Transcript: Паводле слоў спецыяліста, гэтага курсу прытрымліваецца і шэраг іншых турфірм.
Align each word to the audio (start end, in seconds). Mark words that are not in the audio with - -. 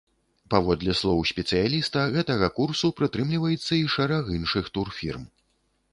Паводле 0.53 0.93
слоў 0.99 1.19
спецыяліста, 1.31 2.07
гэтага 2.17 2.49
курсу 2.61 2.93
прытрымліваецца 3.03 3.73
і 3.83 3.87
шэраг 3.97 4.23
іншых 4.37 4.65
турфірм. 4.79 5.23